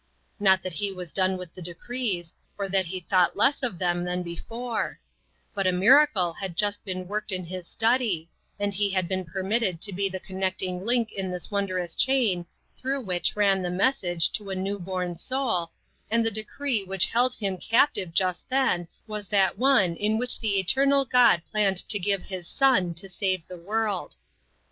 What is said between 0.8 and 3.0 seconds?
was done with the decrees, or that he